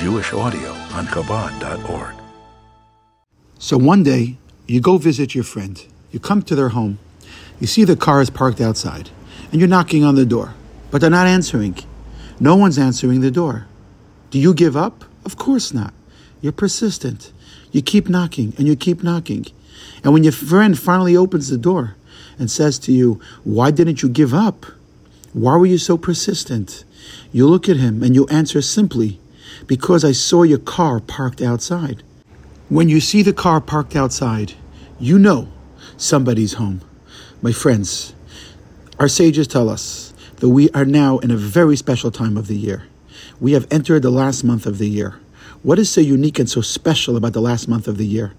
[0.00, 2.14] Jewish audio on Chabad.org.
[3.58, 5.84] So one day, you go visit your friend.
[6.10, 6.98] You come to their home.
[7.60, 9.10] You see the car is parked outside,
[9.52, 10.54] and you're knocking on the door,
[10.90, 11.76] but they're not answering.
[12.40, 13.66] No one's answering the door.
[14.30, 15.04] Do you give up?
[15.26, 15.92] Of course not.
[16.40, 17.30] You're persistent.
[17.70, 19.44] You keep knocking and you keep knocking.
[20.02, 21.96] And when your friend finally opens the door
[22.38, 24.64] and says to you, Why didn't you give up?
[25.34, 26.84] Why were you so persistent?
[27.32, 29.20] You look at him and you answer simply,
[29.70, 32.02] Because I saw your car parked outside.
[32.68, 34.54] When you see the car parked outside,
[34.98, 35.46] you know
[35.96, 36.80] somebody's home.
[37.40, 38.12] My friends,
[38.98, 42.56] our sages tell us that we are now in a very special time of the
[42.56, 42.88] year.
[43.38, 45.20] We have entered the last month of the year.
[45.62, 48.32] What is so unique and so special about the last month of the year?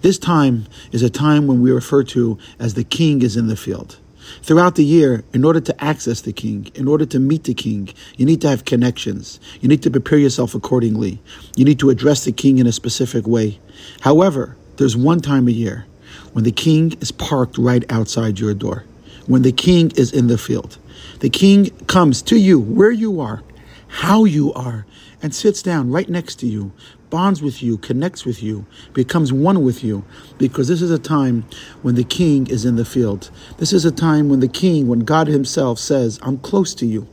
[0.00, 3.56] This time is a time when we refer to as the king is in the
[3.56, 4.00] field.
[4.42, 7.88] Throughout the year, in order to access the king, in order to meet the king,
[8.16, 9.40] you need to have connections.
[9.60, 11.20] You need to prepare yourself accordingly.
[11.56, 13.58] You need to address the king in a specific way.
[14.00, 15.86] However, there's one time a year
[16.32, 18.84] when the king is parked right outside your door,
[19.26, 20.78] when the king is in the field.
[21.20, 23.42] The king comes to you where you are,
[23.88, 24.86] how you are,
[25.22, 26.72] and sits down right next to you,
[27.10, 30.04] bonds with you, connects with you, becomes one with you,
[30.38, 31.44] because this is a time
[31.82, 33.30] when the king is in the field.
[33.58, 37.06] This is a time when the king, when God Himself says, I'm close to you,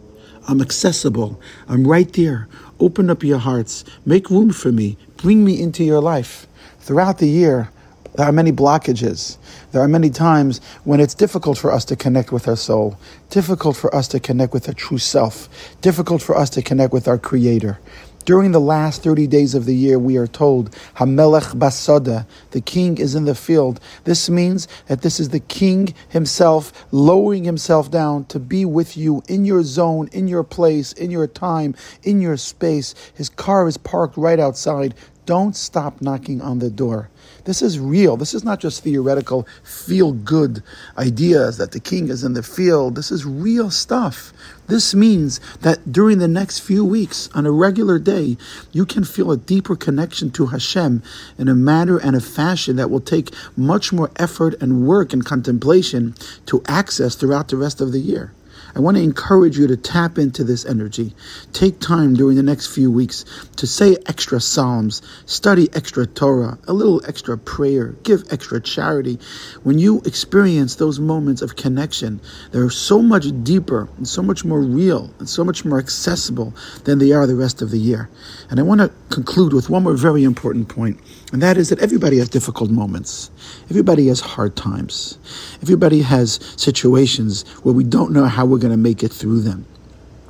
[0.48, 2.48] I'm accessible, I'm right there.
[2.80, 6.48] Open up your hearts, make room for me, bring me into your life.
[6.80, 7.70] Throughout the year,
[8.16, 9.38] there are many blockages.
[9.72, 12.98] There are many times when it's difficult for us to connect with our soul,
[13.30, 15.50] difficult for us to connect with our true self,
[15.82, 17.80] difficult for us to connect with our Creator.
[18.26, 22.98] During the last 30 days of the year, we are told, Hamelech Basada, the king
[22.98, 23.82] is in the field.
[24.06, 29.24] This means that this is the king himself lowering himself down to be with you
[29.28, 32.96] in your zone, in your place, in your time, in your space.
[33.14, 34.96] His car is parked right outside.
[35.26, 37.10] Don't stop knocking on the door.
[37.46, 38.16] This is real.
[38.16, 40.64] This is not just theoretical, feel good
[40.98, 42.96] ideas that the king is in the field.
[42.96, 44.32] This is real stuff.
[44.68, 48.38] This means that during the next few weeks, on a regular day,
[48.72, 51.04] you can feel a deeper connection to Hashem
[51.38, 55.26] in a manner and a fashion that will take much more effort and work and
[55.26, 56.16] contemplation
[56.46, 58.32] to access throughout the rest of the year.
[58.76, 61.14] I want to encourage you to tap into this energy.
[61.52, 63.24] Take time during the next few weeks
[63.58, 69.20] to say extra Psalms, study extra Torah, a little extra prayer, give extra charity.
[69.62, 72.20] When you experience those moments of connection,
[72.52, 76.54] they're so much deeper and so much more real and so much more accessible
[76.86, 78.10] than they are the rest of the year.
[78.50, 81.00] And I want to conclude with one more very important point,
[81.32, 83.30] and that is that everybody has difficult moments.
[83.70, 85.20] Everybody has hard times.
[85.62, 89.66] Everybody has situations where we don't know how we're going to make it through them.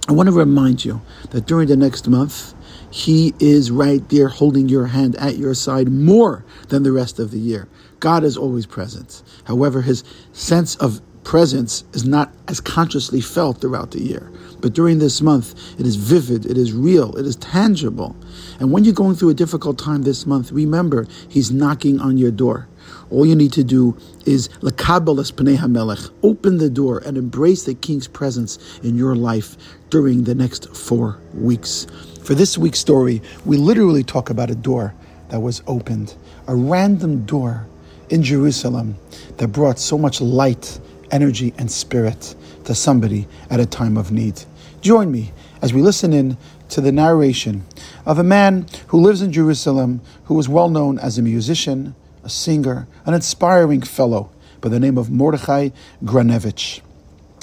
[0.10, 2.54] I want to remind you that during the next month,
[2.92, 7.32] He is right there holding your hand at your side more than the rest of
[7.32, 7.70] the year.
[8.02, 9.24] God is always present.
[9.46, 14.32] However, His sense of presence is not as consciously felt throughout the year.
[14.60, 18.16] But during this month, it is vivid, it is real, it is tangible.
[18.60, 22.32] And when you're going through a difficult time this month, remember, He's knocking on your
[22.32, 22.68] door.
[23.10, 28.80] All you need to do is pnei open the door and embrace the King's presence
[28.82, 29.58] in your life
[29.90, 31.88] during the next four weeks.
[32.24, 34.96] For this week's story, we literally talk about a door
[35.30, 36.16] that was opened,
[36.48, 37.68] a random door
[38.10, 38.96] in Jerusalem
[39.38, 40.80] that brought so much light,
[41.14, 42.36] energy, and spirit
[42.66, 44.42] to somebody at a time of need.
[44.82, 45.32] Join me
[45.62, 46.36] as we listen in
[46.70, 47.64] to the narration
[48.06, 52.30] of a man who lives in Jerusalem who was well known as a musician, a
[52.30, 55.70] singer, an inspiring fellow by the name of Mordechai
[56.04, 56.82] Granevich.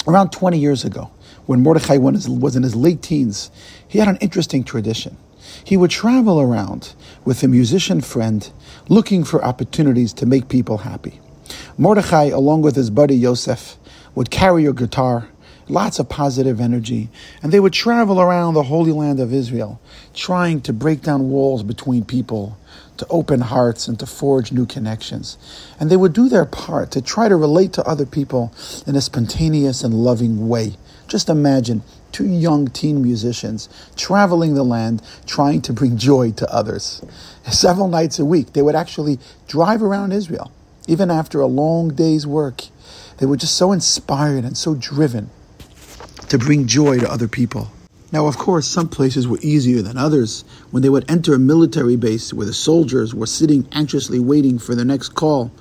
[0.06, 1.10] Around 20 years ago,
[1.47, 3.50] when Mordechai was in his late teens,
[3.86, 5.16] he had an interesting tradition.
[5.64, 6.94] He would travel around
[7.25, 8.50] with a musician friend
[8.88, 11.20] looking for opportunities to make people happy.
[11.78, 13.76] Mordechai, along with his buddy Yosef,
[14.14, 15.28] would carry a guitar,
[15.68, 17.08] lots of positive energy,
[17.42, 19.80] and they would travel around the Holy Land of Israel,
[20.14, 22.58] trying to break down walls between people,
[23.00, 25.38] to open hearts and to forge new connections.
[25.80, 28.53] And they would do their part to try to relate to other people
[28.86, 30.76] in a spontaneous and loving way.
[31.08, 31.82] Just imagine
[32.12, 37.03] two young teen musicians traveling the land trying to bring joy to others.
[37.50, 39.18] Several nights a week, they would actually
[39.48, 40.53] drive around Israel,
[40.91, 42.65] even after a long day's work.
[43.19, 45.31] They were just so inspired and so driven
[46.28, 47.71] to bring joy to other people.
[48.13, 50.42] Now, of course, some places were easier than others.
[50.72, 54.75] When they would enter a military base where the soldiers were sitting anxiously waiting for
[54.75, 55.53] their next call,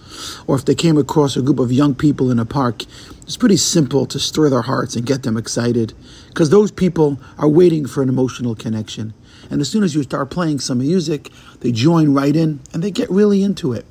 [0.48, 2.86] or if they came across a group of young people in a park,
[3.22, 5.94] it's pretty simple to stir their hearts and get them excited,
[6.30, 9.14] because those people are waiting for an emotional connection.
[9.52, 11.30] And as soon as you start playing some music,
[11.60, 13.86] they join right in and they get really into it.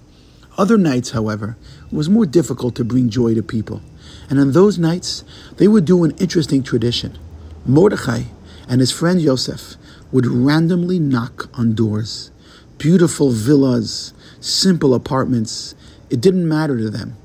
[0.59, 1.57] Other nights, however,
[1.87, 3.81] it was more difficult to bring joy to people.
[4.29, 5.23] And on those nights,
[5.57, 7.17] they would do an interesting tradition.
[7.65, 8.25] Mordechai
[8.69, 9.77] and his friend Yosef
[10.11, 12.33] would randomly knock on doors.
[12.77, 15.77] Beautiful villas, simple apartments,
[16.11, 17.17] it didn't matter to them.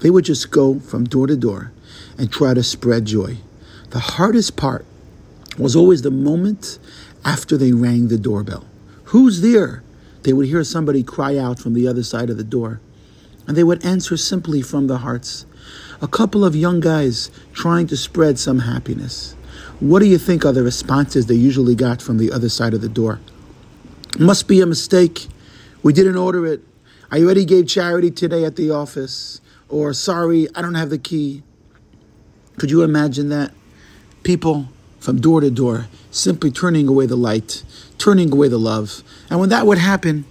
[0.00, 1.72] They would just go from door to door
[2.18, 3.38] and try to spread joy.
[3.90, 4.84] The hardest part
[5.56, 6.78] was always the moment
[7.24, 8.66] after they rang the doorbell.
[9.04, 9.82] Who's there?
[10.26, 12.80] They would hear somebody cry out from the other side of the door,
[13.46, 15.46] and they would answer simply from their hearts.
[16.02, 19.36] A couple of young guys trying to spread some happiness.
[19.78, 22.80] What do you think are the responses they usually got from the other side of
[22.80, 23.20] the door?
[24.18, 25.28] Must be a mistake.
[25.84, 26.60] We didn't order it.
[27.08, 29.40] I already gave charity today at the office.
[29.68, 31.44] Or, sorry, I don't have the key.
[32.58, 33.52] Could you imagine that?
[34.24, 37.62] People from door to door simply turning away the light,
[37.98, 39.02] turning away the love.
[39.30, 40.24] And when that would happen,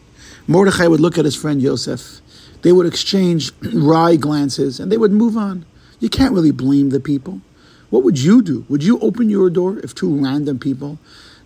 [0.48, 2.22] Mordechai would look at his friend Yosef.
[2.62, 5.66] They would exchange wry glances and they would move on.
[6.00, 7.42] You can't really blame the people.
[7.90, 8.66] What would you do?
[8.68, 10.98] Would you open your door if two random people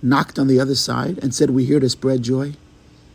[0.02, 2.54] knocked on the other side and said, We're here to spread joy?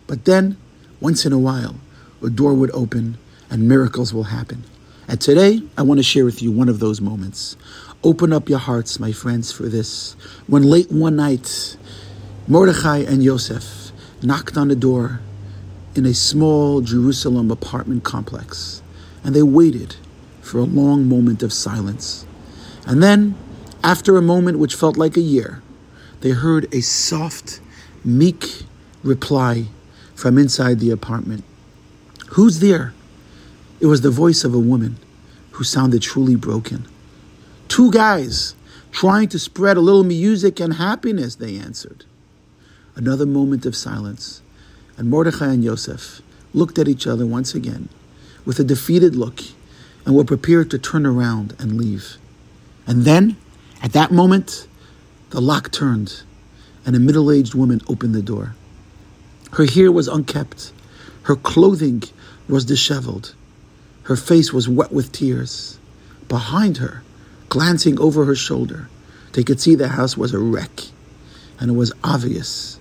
[0.06, 0.58] But then,
[1.00, 1.76] once in a while,
[2.22, 3.18] a door would open
[3.50, 4.64] and miracles will happen.
[5.08, 7.56] And today, I want to share with you one of those moments.
[8.04, 10.14] Open up your hearts, my friends, for this.
[10.46, 11.78] When late one night,
[12.46, 13.92] Mordechai and Yosef
[14.22, 15.20] knocked on the door
[15.94, 18.82] in a small Jerusalem apartment complex,
[19.24, 19.96] and they waited
[20.42, 22.26] for a long moment of silence.
[22.86, 23.36] And then,
[23.82, 25.62] after a moment which felt like a year,
[26.20, 27.62] they heard a soft,
[28.04, 28.64] meek
[29.02, 29.68] reply
[30.14, 31.42] from inside the apartment.
[32.32, 32.92] Who's there?
[33.80, 34.98] It was the voice of a woman
[35.52, 36.86] who sounded truly broken.
[37.68, 38.54] Two guys
[38.92, 42.04] trying to spread a little music and happiness, they answered.
[42.94, 44.40] Another moment of silence,
[44.96, 46.22] and Mordechai and Yosef
[46.52, 47.88] looked at each other once again
[48.44, 49.40] with a defeated look
[50.04, 52.16] and were prepared to turn around and leave.
[52.86, 53.36] And then,
[53.82, 54.68] at that moment,
[55.30, 56.22] the lock turned,
[56.86, 58.54] and a middle aged woman opened the door.
[59.52, 60.72] Her hair was unkempt,
[61.22, 62.02] her clothing
[62.48, 63.34] was disheveled,
[64.04, 65.78] her face was wet with tears.
[66.28, 67.02] Behind her,
[67.54, 68.88] glancing over her shoulder,
[69.34, 70.88] they could see the house was a wreck,
[71.60, 72.80] and it was obvious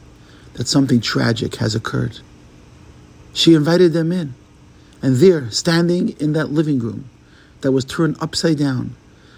[0.54, 2.18] that something tragic has occurred.
[3.34, 4.34] She invited them in,
[5.00, 7.08] and there, standing in that living room
[7.62, 8.96] that was turned upside down,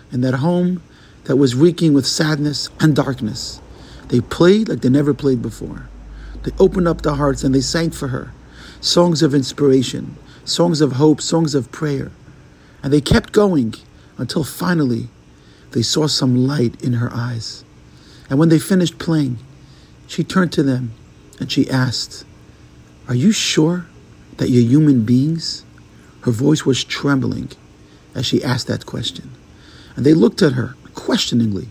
[0.10, 0.82] in that home
[1.26, 3.60] that was reeking with sadness and darkness.
[4.08, 5.90] They played like they never played before.
[6.44, 8.32] They opened up their hearts and they sang for her
[8.80, 10.16] songs of inspiration,
[10.46, 12.14] songs of hope, songs of prayer.
[12.82, 13.74] And they kept going
[14.18, 15.10] until finally
[15.76, 17.66] they saw some light in her eyes.
[18.30, 19.40] And when they finished playing,
[20.08, 20.94] she turned to them
[21.38, 22.24] and she asked,
[23.10, 23.86] Are you sure
[24.38, 25.66] that you're human beings?
[26.22, 27.50] Her voice was trembling
[28.16, 29.32] as she asked that question.
[29.98, 31.68] And they looked at her questioningly,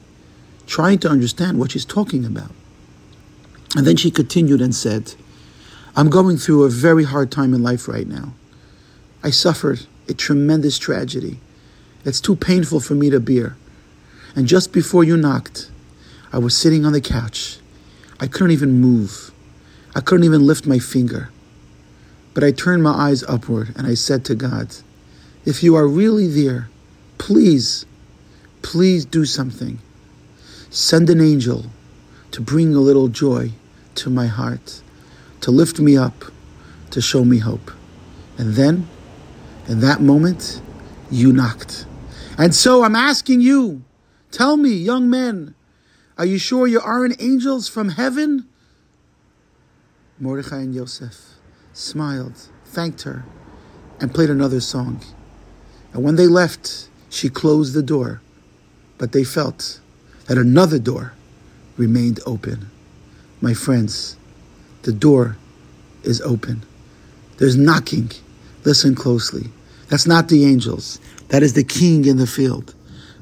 [0.67, 2.51] trying to understand what she's talking about.
[3.75, 5.15] And then she continued and said,
[5.97, 8.35] I'm going through a very hard time in life right now.
[9.23, 11.41] I suffered a tremendous tragedy.
[12.05, 13.57] It's too painful for me to bear.
[14.35, 15.71] And just before you knocked,
[16.33, 17.59] I was sitting on the couch.
[18.19, 19.31] I couldn't even move.
[19.95, 21.31] I couldn't even lift my finger.
[22.33, 24.75] But I turned my eyes upward and I said to God,
[25.45, 26.69] If you are really there,
[27.19, 27.87] please
[28.65, 29.79] please do something.
[30.71, 31.67] Send an angel
[32.33, 33.53] to bring a little joy
[33.95, 34.83] to my heart,
[35.43, 36.25] to lift me up,
[36.91, 37.71] to show me hope.
[38.39, 38.89] And then,
[39.69, 40.63] in that moment,
[41.11, 41.87] you knocked.
[42.39, 43.83] And so I'm asking you,
[44.35, 45.55] tell me, young men,
[46.19, 48.47] are you sure you aren't angels from heaven?
[50.19, 51.35] Mordechai and Yosef
[51.73, 53.25] smiled, thanked her,
[54.01, 55.01] and played another song.
[55.93, 58.21] And when they left, she closed the door
[58.99, 59.81] but they felt
[60.27, 61.13] that another door
[61.77, 62.71] remained open.
[63.41, 64.17] My friends,
[64.83, 65.37] the door
[66.03, 66.63] is open.
[67.39, 68.11] There's knocking.
[68.65, 69.51] Listen closely.
[69.89, 71.01] That's not the angels.
[71.29, 72.75] That is the king in the field.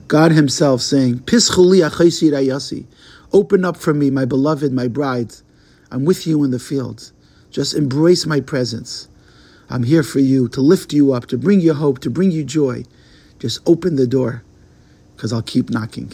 [0.08, 2.86] God himself saying, Pischuli ayasi.
[3.32, 5.34] Open up for me, my beloved, my bride.
[5.90, 7.12] I'm with you in the field.
[7.50, 9.08] Just embrace my presence.
[9.70, 12.44] I'm here for you, to lift you up, to bring you hope, to bring you
[12.44, 12.84] joy.
[13.38, 14.42] Just open the door
[15.16, 16.12] because I'll keep knocking.